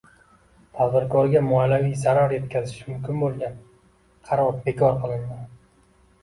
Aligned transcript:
Tadbirkorga 0.77 1.43
moliyaviy 1.49 1.93
zarar 2.03 2.33
yetkazishi 2.37 2.87
mumkin 2.87 3.21
bo‘lgan 3.25 3.61
qaror 4.31 4.57
bekor 4.65 4.99
qilinding 5.05 5.47